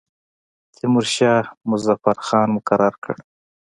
[0.75, 3.15] تیمورشاه مظفر خان مقرر کړ.